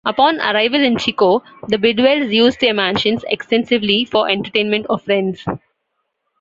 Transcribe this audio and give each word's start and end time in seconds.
Upon 0.03 0.41
arrival 0.41 0.83
in 0.83 0.97
Chico, 0.97 1.43
the 1.67 1.77
Bidwells 1.77 2.33
used 2.33 2.59
their 2.59 2.73
mansion 2.73 3.19
extensively 3.27 4.03
for 4.03 4.27
entertainment 4.27 4.87
of 4.89 5.03
friends. 5.03 5.45